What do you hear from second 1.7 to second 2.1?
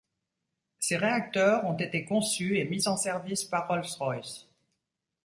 été